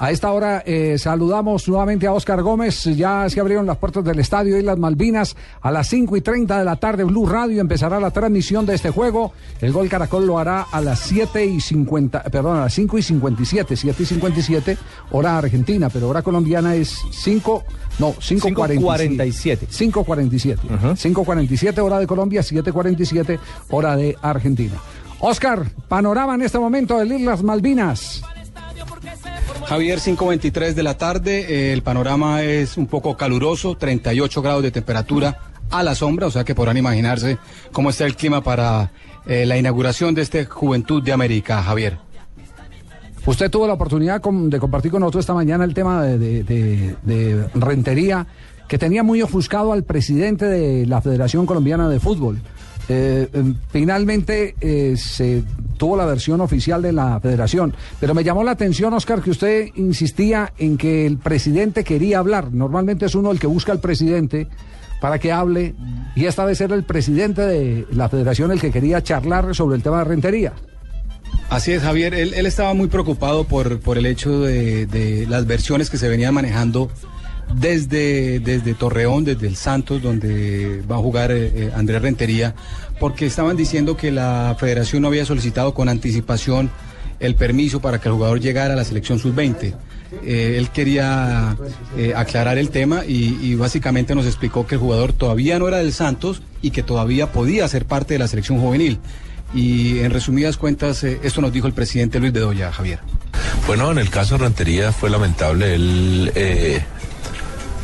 A 0.00 0.10
esta 0.10 0.32
hora 0.32 0.62
eh, 0.64 0.96
saludamos 0.96 1.68
nuevamente 1.68 2.06
a 2.06 2.14
Oscar 2.14 2.40
Gómez. 2.40 2.84
Ya 2.84 3.28
se 3.28 3.38
abrieron 3.38 3.66
las 3.66 3.76
puertas 3.76 4.02
del 4.02 4.18
estadio 4.18 4.56
Islas 4.56 4.78
Malvinas. 4.78 5.36
A 5.60 5.70
las 5.70 5.88
5 5.88 6.16
y 6.16 6.22
30 6.22 6.58
de 6.58 6.64
la 6.64 6.76
tarde, 6.76 7.04
Blue 7.04 7.26
Radio 7.26 7.60
empezará 7.60 8.00
la 8.00 8.10
transmisión 8.10 8.64
de 8.64 8.76
este 8.76 8.88
juego. 8.88 9.34
El 9.60 9.72
gol 9.72 9.90
Caracol 9.90 10.26
lo 10.26 10.38
hará 10.38 10.62
a 10.62 10.80
las 10.80 11.00
7 11.00 11.44
y 11.44 11.60
50, 11.60 12.22
perdón, 12.22 12.56
a 12.56 12.60
las 12.60 12.72
5 12.72 12.96
y 12.96 13.02
57, 13.02 13.76
7 13.76 14.02
y 14.02 14.06
57, 14.06 14.78
hora 15.10 15.36
argentina, 15.36 15.90
pero 15.90 16.08
hora 16.08 16.22
colombiana 16.22 16.74
es 16.74 16.98
5, 17.10 17.64
no, 17.98 18.14
5.47. 18.14 19.68
5.47. 19.68 20.56
5.47 20.96 21.78
hora 21.78 21.98
de 21.98 22.06
Colombia, 22.06 22.40
7.47 22.40 23.38
hora 23.68 23.96
de 23.96 24.16
Argentina. 24.22 24.76
Oscar, 25.18 25.70
panorama 25.88 26.36
en 26.36 26.40
este 26.40 26.58
momento 26.58 26.96
del 26.96 27.12
Islas 27.12 27.42
Malvinas. 27.42 28.22
Javier, 29.70 30.00
5.23 30.00 30.74
de 30.74 30.82
la 30.82 30.98
tarde, 30.98 31.46
eh, 31.48 31.72
el 31.72 31.84
panorama 31.84 32.42
es 32.42 32.76
un 32.76 32.88
poco 32.88 33.16
caluroso, 33.16 33.76
38 33.76 34.42
grados 34.42 34.64
de 34.64 34.72
temperatura 34.72 35.38
a 35.70 35.84
la 35.84 35.94
sombra, 35.94 36.26
o 36.26 36.30
sea 36.32 36.42
que 36.42 36.56
podrán 36.56 36.76
imaginarse 36.76 37.38
cómo 37.70 37.90
está 37.90 38.04
el 38.04 38.16
clima 38.16 38.42
para 38.42 38.90
eh, 39.26 39.46
la 39.46 39.56
inauguración 39.56 40.12
de 40.12 40.22
este 40.22 40.44
Juventud 40.44 41.04
de 41.04 41.12
América, 41.12 41.62
Javier. 41.62 41.98
Usted 43.24 43.48
tuvo 43.48 43.68
la 43.68 43.74
oportunidad 43.74 44.20
de 44.20 44.58
compartir 44.58 44.90
con 44.90 45.02
nosotros 45.02 45.22
esta 45.22 45.34
mañana 45.34 45.62
el 45.62 45.72
tema 45.72 46.02
de 46.02 47.46
Rentería, 47.54 48.26
que 48.66 48.76
tenía 48.76 49.04
muy 49.04 49.22
ofuscado 49.22 49.72
al 49.72 49.84
presidente 49.84 50.46
de 50.46 50.84
la 50.84 51.00
Federación 51.00 51.46
Colombiana 51.46 51.88
de 51.88 52.00
Fútbol. 52.00 52.40
Eh, 52.92 53.28
eh, 53.32 53.54
finalmente 53.70 54.56
eh, 54.60 54.96
se 54.96 55.44
tuvo 55.76 55.96
la 55.96 56.06
versión 56.06 56.40
oficial 56.40 56.82
de 56.82 56.92
la 56.92 57.20
federación, 57.20 57.72
pero 58.00 58.14
me 58.14 58.24
llamó 58.24 58.42
la 58.42 58.50
atención, 58.50 58.92
Oscar, 58.94 59.22
que 59.22 59.30
usted 59.30 59.68
insistía 59.76 60.52
en 60.58 60.76
que 60.76 61.06
el 61.06 61.16
presidente 61.16 61.84
quería 61.84 62.18
hablar. 62.18 62.52
Normalmente 62.52 63.06
es 63.06 63.14
uno 63.14 63.30
el 63.30 63.38
que 63.38 63.46
busca 63.46 63.70
al 63.70 63.78
presidente 63.78 64.48
para 65.00 65.20
que 65.20 65.30
hable, 65.30 65.76
y 66.16 66.24
esta 66.24 66.44
vez 66.44 66.60
era 66.60 66.74
el 66.74 66.82
presidente 66.82 67.42
de 67.42 67.86
la 67.92 68.08
federación 68.08 68.50
el 68.50 68.60
que 68.60 68.72
quería 68.72 69.00
charlar 69.04 69.54
sobre 69.54 69.76
el 69.76 69.84
tema 69.84 69.98
de 69.98 70.04
Rentería. 70.06 70.52
Así 71.48 71.70
es, 71.70 71.82
Javier. 71.82 72.12
Él, 72.12 72.34
él 72.34 72.44
estaba 72.44 72.74
muy 72.74 72.88
preocupado 72.88 73.44
por, 73.44 73.78
por 73.78 73.98
el 73.98 74.06
hecho 74.06 74.40
de, 74.40 74.86
de 74.86 75.28
las 75.28 75.46
versiones 75.46 75.90
que 75.90 75.96
se 75.96 76.08
venían 76.08 76.34
manejando 76.34 76.90
desde, 77.54 78.40
desde 78.40 78.74
Torreón, 78.74 79.24
desde 79.24 79.46
el 79.46 79.56
Santos, 79.56 80.02
donde 80.02 80.82
va 80.90 80.96
a 80.96 80.98
jugar 80.98 81.32
eh, 81.32 81.52
eh, 81.54 81.72
Andrés 81.74 82.02
Rentería, 82.02 82.54
porque 82.98 83.26
estaban 83.26 83.56
diciendo 83.56 83.96
que 83.96 84.10
la 84.10 84.56
federación 84.58 85.02
no 85.02 85.08
había 85.08 85.24
solicitado 85.24 85.74
con 85.74 85.88
anticipación 85.88 86.70
el 87.18 87.34
permiso 87.34 87.80
para 87.80 88.00
que 88.00 88.08
el 88.08 88.14
jugador 88.14 88.40
llegara 88.40 88.74
a 88.74 88.76
la 88.76 88.84
selección 88.84 89.18
sub-20. 89.18 89.74
Eh, 90.24 90.56
él 90.58 90.70
quería 90.70 91.56
aclarar 92.16 92.58
el 92.58 92.70
tema 92.70 93.04
y, 93.06 93.54
básicamente 93.54 94.14
nos 94.14 94.26
explicó 94.26 94.66
que 94.66 94.76
el 94.76 94.80
jugador 94.80 95.12
todavía 95.12 95.58
no 95.58 95.68
era 95.68 95.78
del 95.78 95.92
Santos 95.92 96.42
y 96.62 96.70
que 96.70 96.82
todavía 96.82 97.30
podía 97.30 97.68
ser 97.68 97.84
parte 97.84 98.14
de 98.14 98.18
la 98.18 98.28
selección 98.28 98.58
juvenil. 98.58 98.98
Y 99.52 99.98
en 99.98 100.12
resumidas 100.12 100.56
cuentas, 100.56 101.02
esto 101.02 101.40
nos 101.40 101.52
dijo 101.52 101.66
el 101.66 101.72
presidente 101.72 102.20
Luis 102.20 102.32
Bedoya, 102.32 102.72
Javier. 102.72 103.00
Bueno, 103.66 103.90
en 103.90 103.98
el 103.98 104.08
caso 104.08 104.38
de 104.38 104.44
Rentería 104.44 104.92
fue 104.92 105.10
lamentable. 105.10 105.74
Él 105.74 106.32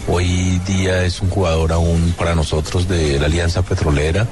hoy 0.09 0.61
día 0.67 1.05
es 1.05 1.21
un 1.21 1.31
jugador 1.31 1.73
aún 1.73 2.15
para 2.19 2.35
nosotros 2.35 2.89
de 2.89 3.19
la 3.19 3.27
Alianza 3.27 3.63
Petrolera. 3.63 4.27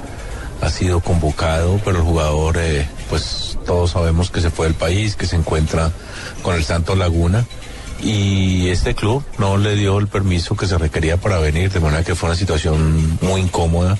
Ha 0.61 0.71
sido 0.71 1.01
convocado, 1.01 1.81
pero 1.85 1.99
el 1.99 2.05
jugador, 2.05 2.57
eh, 2.59 2.87
pues 3.11 3.59
todos 3.67 3.91
sabemos 3.91 4.31
que 4.31 4.41
se 4.41 4.51
fue 4.51 4.67
del 4.67 4.75
país, 4.75 5.17
que 5.17 5.27
se 5.27 5.37
encuentra 5.37 5.91
con 6.43 6.55
el 6.55 6.65
Santos 6.65 6.97
Laguna. 6.97 7.45
Y 8.03 8.69
este 8.69 8.95
club 8.95 9.25
no 9.39 9.57
le 9.57 9.77
dio 9.77 9.99
el 9.99 10.09
permiso 10.09 10.57
que 10.57 10.67
se 10.67 10.79
requería 10.79 11.17
para 11.17 11.39
venir, 11.39 11.71
de 11.71 11.81
manera 11.81 12.05
que 12.05 12.15
fue 12.15 12.29
una 12.29 12.37
situación 12.37 13.19
muy 13.21 13.41
incómoda. 13.41 13.99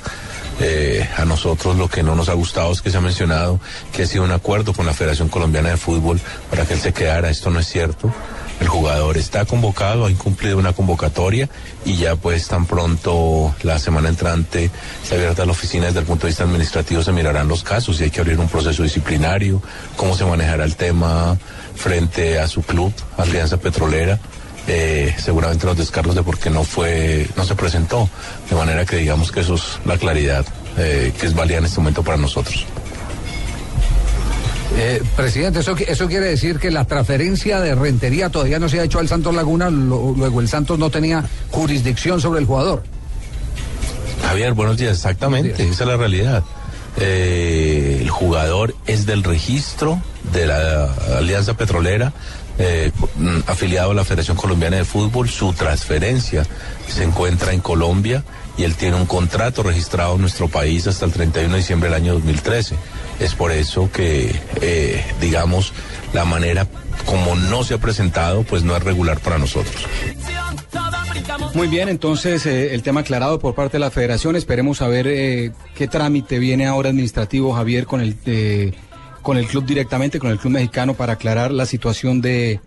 Eh, 0.61 1.09
a 1.17 1.25
nosotros 1.25 1.77
lo 1.77 1.89
que 1.89 2.03
no 2.03 2.15
nos 2.15 2.29
ha 2.29 2.35
gustado 2.35 2.71
es 2.73 2.81
que 2.81 2.91
se 2.91 2.99
ha 2.99 3.01
mencionado 3.01 3.59
que 3.93 4.05
ha 4.05 4.07
sido 4.07 4.23
un 4.23 4.31
acuerdo 4.31 4.73
con 4.73 4.87
la 4.87 4.93
Federación 4.93 5.29
Colombiana 5.29 5.71
de 5.71 5.77
Fútbol 5.77 6.21
para 6.49 6.65
que 6.65 6.75
él 6.75 6.81
se 6.81 6.93
quedara. 6.93 7.31
Esto 7.31 7.51
no 7.51 7.59
es 7.61 7.67
cierto. 7.67 8.13
El 8.61 8.69
jugador 8.69 9.17
está 9.19 9.45
convocado, 9.45 10.07
ha 10.07 10.11
incumplido 10.11 10.59
una 10.59 10.73
convocatoria 10.73 11.49
y 11.85 11.97
ya 11.97 12.17
pues 12.17 12.47
tan 12.49 12.67
pronto 12.67 13.55
la 13.63 13.79
semana 13.79 14.09
entrante 14.09 14.71
se 15.03 15.15
abierta 15.17 15.45
la 15.45 15.53
oficina 15.53 15.87
desde 15.87 16.01
el 16.01 16.07
punto 16.07 16.27
de 16.27 16.31
vista 16.31 16.45
administrativo 16.45 17.03
se 17.03 17.13
mirarán 17.13 17.49
los 17.49 17.65
casos 17.65 18.01
y 18.01 18.05
hay 18.05 18.11
que 18.11 18.21
abrir 18.21 18.39
un 18.39 18.49
proceso 18.49 18.83
disciplinario, 18.83 19.61
cómo 19.97 20.17
se 20.17 20.25
manejará 20.25 20.65
el 20.65 20.77
tema 20.77 21.37
frente 21.75 22.39
a 22.39 22.47
su 22.47 22.63
club, 22.63 22.93
Alianza 23.17 23.57
Petrolera. 23.57 24.19
Eh, 24.67 25.15
seguramente 25.19 25.67
los 25.67 25.77
descargos 25.77 26.15
de 26.15 26.23
por 26.23 26.39
qué 26.39 26.49
no 26.49 26.65
fue, 26.65 27.29
no 27.37 27.45
se 27.45 27.55
presentó. 27.55 28.09
De 28.49 28.57
manera 28.57 28.87
que 28.87 28.97
digamos 28.97 29.31
que 29.31 29.41
eso 29.41 29.57
es 29.57 29.79
la 29.85 29.99
claridad 29.99 30.45
eh, 30.79 31.13
que 31.19 31.27
es 31.27 31.35
válida 31.35 31.59
en 31.59 31.67
este 31.67 31.81
momento 31.81 32.03
para 32.03 32.17
nosotros. 32.17 32.67
Eh, 34.77 35.01
presidente, 35.17 35.61
eso, 35.61 35.77
eso 35.87 36.09
quiere 36.09 36.27
decir 36.27 36.59
que 36.59 36.71
la 36.71 36.85
transferencia 36.85 37.61
de 37.61 37.75
rentería 37.77 38.29
todavía 38.31 38.59
no 38.59 38.69
se 38.69 38.81
ha 38.81 38.85
hecho 38.85 38.99
al 38.99 39.07
Santos 39.09 39.35
Laguna, 39.35 39.71
lo- 39.71 40.15
luego 40.17 40.41
el 40.41 40.49
Santos 40.49 40.79
no 40.79 40.91
tenía 40.91 41.25
jurisdicción 41.51 42.21
sobre 42.21 42.41
el 42.41 42.47
jugador. 42.47 42.83
Javier, 44.23 44.53
buenos 44.53 44.77
días. 44.77 44.97
Exactamente, 44.97 45.51
Buenos 45.51 45.59
días. 45.59 45.75
esa 45.75 45.85
es 45.85 45.89
la 45.89 45.97
realidad. 45.97 46.43
Eh, 46.97 47.99
el 48.03 48.11
jugador 48.11 48.75
es 48.87 49.07
del 49.07 49.23
registro 49.23 50.01
de 50.33 50.47
la 50.47 50.93
Alianza 51.19 51.55
Petrolera, 51.55 52.13
eh, 52.59 52.91
mm, 53.17 53.39
afiliado 53.47 53.91
a 53.91 53.95
la 53.95 54.05
Federación 54.05 54.37
Colombiana 54.37 54.77
de 54.77 54.85
Fútbol. 54.85 55.29
Su 55.29 55.53
transferencia 55.53 56.45
se 56.89 57.05
encuentra 57.05 57.53
en 57.53 57.61
Colombia 57.61 58.25
y 58.57 58.63
él 58.65 58.75
tiene 58.77 58.97
un 58.97 59.07
contrato 59.07 59.63
registrado 59.63 60.15
en 60.15 60.21
nuestro 60.21 60.49
país 60.49 60.87
hasta 60.87 61.05
el 61.05 61.13
31 61.13 61.53
de 61.55 61.59
diciembre 61.59 61.89
del 61.91 61.97
año 62.01 62.15
2013. 62.15 62.77
Es 63.21 63.35
por 63.35 63.53
eso 63.53 63.91
que, 63.93 64.35
eh, 64.61 65.05
digamos, 65.21 65.73
la 66.13 66.25
manera 66.25 66.67
como 67.05 67.35
no 67.35 67.65
se 67.65 67.75
ha 67.75 67.79
presentado, 67.79 68.43
pues 68.45 68.63
no 68.63 68.77
es 68.77 68.83
regular 68.83 69.19
para 69.21 69.39
nosotros. 69.39 69.87
Muy 71.55 71.69
bien, 71.69 71.89
entonces 71.89 72.47
eh, 72.47 72.75
el 72.75 72.83
tema 72.83 73.01
aclarado 73.01 73.39
por 73.39 73.55
parte 73.55 73.75
de 73.75 73.81
la 73.81 73.91
federación. 73.91 74.37
Esperemos 74.37 74.79
saber 74.79 75.07
eh, 75.07 75.53
qué 75.75 75.89
trámite 75.89 76.39
viene 76.39 76.67
ahora 76.67 76.91
administrativo, 76.91 77.53
Javier, 77.53 77.87
con 77.87 78.01
el, 78.01 78.17
eh, 78.27 78.73
con 79.23 79.37
el 79.37 79.47
club 79.47 79.65
directamente, 79.65 80.19
con 80.19 80.31
el 80.31 80.39
club 80.39 80.55
mexicano, 80.55 80.95
para 80.95 81.15
aclarar 81.15 81.53
la 81.53 81.67
situación 81.67 82.21
de, 82.21 82.61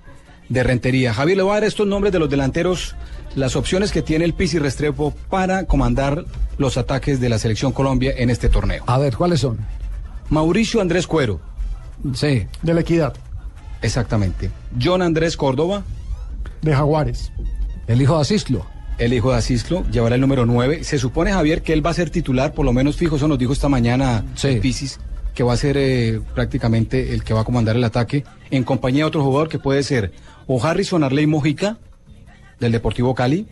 de 0.50 0.63
Rentería. 0.63 1.13
Javier, 1.13 1.38
le 1.38 1.44
voy 1.44 1.52
a 1.52 1.56
dar 1.56 1.63
estos 1.66 1.88
nombres 1.88 2.13
de 2.13 2.19
los 2.19 2.30
delanteros, 2.30 2.96
las 3.36 3.56
opciones 3.56 3.91
que 3.91 4.02
tiene 4.02 4.25
el 4.25 4.34
Pisi 4.34 4.59
Restrepo 4.59 5.13
para 5.30 5.66
comandar 5.66 6.25
los 6.57 6.78
ataques 6.78 7.19
de 7.19 7.30
la 7.30 7.40
selección 7.40 7.72
Colombia 7.72 8.13
en 8.18 8.30
este 8.30 8.50
torneo. 8.50 8.84
A 8.88 8.97
ver, 8.97 9.16
¿cuáles 9.16 9.41
son? 9.41 9.57
Mauricio 10.30 10.82
Andrés 10.82 11.08
Cuero, 11.08 11.40
Sí. 12.14 12.46
De 12.62 12.74
la 12.76 12.82
equidad, 12.82 13.16
exactamente. 13.82 14.52
John 14.82 15.02
Andrés 15.02 15.36
Córdoba, 15.36 15.84
de 16.62 16.74
Jaguares. 16.75 17.31
El 17.88 18.01
hijo 18.01 18.16
de 18.16 18.22
Asislo. 18.22 18.66
El 18.98 19.13
hijo 19.13 19.31
de 19.31 19.38
Asislo 19.38 19.84
llevará 19.92 20.16
el 20.16 20.22
número 20.22 20.46
9. 20.46 20.84
Se 20.84 21.00
supone, 21.00 21.31
Javier, 21.31 21.62
que 21.63 21.74
él 21.74 21.86
va 21.86 21.92
a 21.92 21.94
ser 21.96 22.10
titular, 22.10 22.54
por 22.54 22.66
lo 22.66 22.74
menos 22.74 22.96
fijo, 22.98 23.16
eso 23.16 23.28
nos 23.28 23.38
dijo 23.40 23.54
esta 23.54 23.69
mañana 23.69 24.25
Sí. 24.36 24.48
el 24.50 24.60
Pisis, 24.60 25.00
que 25.34 25.44
va 25.44 25.54
a 25.54 25.57
ser 25.57 25.75
eh, 25.78 26.19
prácticamente 26.36 27.13
el 27.13 27.24
que 27.24 27.34
va 27.34 27.42
a 27.42 27.44
comandar 27.44 27.75
el 27.75 27.84
ataque, 27.84 28.24
en 28.51 28.63
compañía 28.63 29.04
de 29.04 29.07
otro 29.07 29.24
jugador 29.24 29.50
que 29.50 29.60
puede 29.60 29.84
ser 29.84 30.13
o 30.48 30.63
Harrison 30.63 31.04
Arley 31.04 31.28
Mojica, 31.28 31.78
del 32.60 32.72
Deportivo 32.72 33.13
Cali, 33.16 33.48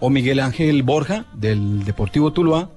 o 0.00 0.10
Miguel 0.10 0.40
Ángel 0.40 0.82
Borja, 0.82 1.26
del 1.34 1.84
Deportivo 1.84 2.32
Tuluá, 2.32 2.70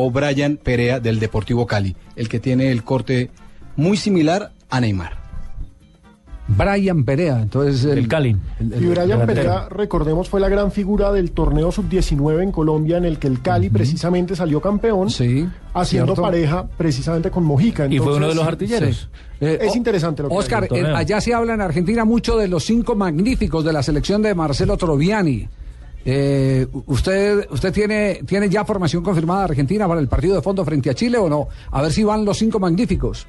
o 0.00 0.12
Brian 0.12 0.56
Perea, 0.62 1.00
del 1.00 1.18
Deportivo 1.18 1.66
Cali, 1.66 1.96
el 2.14 2.28
que 2.28 2.38
tiene 2.38 2.70
el 2.70 2.84
corte 2.84 3.30
muy 3.74 3.96
similar 3.96 4.52
a 4.70 4.80
Neymar. 4.80 5.18
Brian 6.46 7.04
Perea. 7.04 7.42
Entonces, 7.42 7.84
El 7.84 8.08
Cali. 8.08 8.34
el- 8.58 8.72
el- 8.72 8.82
Y 8.84 8.86
Brian. 8.86 9.26
Perea, 9.26 9.68
recordemos, 9.68 10.28
fue 10.30 10.40
la 10.40 10.48
gran 10.48 10.72
figura 10.72 11.12
del 11.12 11.32
torneo 11.32 11.70
sub-19 11.72 12.42
en 12.42 12.52
Colombia, 12.52 12.96
en 12.96 13.04
el 13.04 13.18
que 13.18 13.26
el 13.26 13.42
Cali 13.42 13.68
precisamente 13.68 14.34
salió 14.34 14.60
campeón, 14.60 15.10
Sí, 15.10 15.46
haciendo 15.74 16.14
cierto. 16.14 16.22
pareja 16.22 16.66
precisamente 16.78 17.30
con 17.30 17.44
Mojica. 17.44 17.86
Y 17.86 17.98
fue 17.98 18.16
uno 18.16 18.28
de 18.28 18.34
los 18.34 18.46
artilleros. 18.46 19.10
Sí. 19.40 19.44
Eh, 19.44 19.58
Es 19.60 19.72
o- 19.72 19.76
interesante 19.76 20.22
lo 20.22 20.28
que 20.30 20.34
Oscar, 20.36 20.68
eh, 20.70 20.86
allá 20.94 21.20
se 21.20 21.34
habla 21.34 21.52
en 21.54 21.60
Argentina 21.60 22.04
mucho 22.06 22.36
de 22.38 22.48
los 22.48 22.64
cinco 22.64 22.94
magníficos 22.94 23.62
de 23.64 23.72
la 23.74 23.82
selección 23.82 24.22
de 24.22 24.34
Marcelo 24.34 24.76
Troviani. 24.78 25.48
Eh, 26.10 26.66
¿Usted, 26.86 27.46
usted 27.50 27.70
tiene, 27.70 28.22
tiene 28.24 28.48
ya 28.48 28.64
formación 28.64 29.02
confirmada 29.02 29.40
de 29.40 29.44
Argentina 29.50 29.86
para 29.86 30.00
el 30.00 30.08
partido 30.08 30.36
de 30.36 30.40
fondo 30.40 30.64
frente 30.64 30.88
a 30.88 30.94
Chile 30.94 31.18
o 31.18 31.28
no? 31.28 31.48
A 31.70 31.82
ver 31.82 31.92
si 31.92 32.02
van 32.02 32.24
los 32.24 32.38
cinco 32.38 32.58
magníficos. 32.58 33.26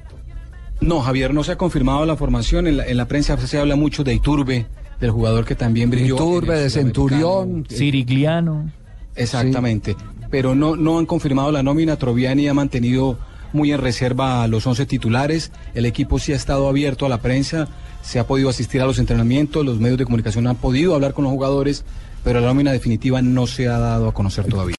No, 0.80 1.02
Javier, 1.02 1.34
no 1.34 1.44
se 1.44 1.52
ha 1.52 1.58
confirmado 1.58 2.06
la 2.06 2.16
formación. 2.16 2.66
En 2.66 2.78
la, 2.78 2.86
en 2.86 2.96
la 2.96 3.06
prensa 3.06 3.36
se 3.36 3.58
habla 3.58 3.76
mucho 3.76 4.02
de 4.02 4.14
Iturbe, 4.14 4.64
del 4.98 5.10
jugador 5.10 5.44
que 5.44 5.54
también 5.54 5.90
brilló. 5.90 6.14
Iturbe, 6.14 6.58
de. 6.58 6.70
Centurión. 6.70 7.66
Sirigliano. 7.68 8.72
Exactamente. 9.14 9.94
Pero 10.30 10.54
no, 10.54 10.74
no 10.74 10.98
han 10.98 11.04
confirmado 11.04 11.52
la 11.52 11.62
nómina. 11.62 11.96
Troviani 11.96 12.48
ha 12.48 12.54
mantenido 12.54 13.18
muy 13.52 13.72
en 13.72 13.78
reserva 13.82 14.42
a 14.42 14.48
los 14.48 14.66
11 14.66 14.86
titulares. 14.86 15.52
El 15.74 15.84
equipo 15.84 16.18
sí 16.18 16.32
ha 16.32 16.36
estado 16.36 16.66
abierto 16.66 17.04
a 17.04 17.10
la 17.10 17.20
prensa. 17.20 17.68
Se 18.00 18.18
ha 18.18 18.26
podido 18.26 18.48
asistir 18.48 18.80
a 18.80 18.86
los 18.86 18.98
entrenamientos. 18.98 19.66
Los 19.66 19.80
medios 19.80 19.98
de 19.98 20.04
comunicación 20.04 20.46
han 20.46 20.56
podido 20.56 20.94
hablar 20.94 21.12
con 21.12 21.24
los 21.24 21.32
jugadores. 21.34 21.84
Pero 22.22 22.40
la 22.40 22.48
nómina 22.48 22.72
definitiva 22.72 23.22
no 23.22 23.46
se 23.46 23.68
ha 23.68 23.78
dado 23.78 24.08
a 24.08 24.14
conocer 24.14 24.46
todavía. 24.46 24.76